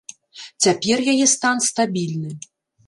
Цяпер 0.67 0.97
яе 1.13 1.25
стан 1.35 1.57
стабільны. 1.69 2.31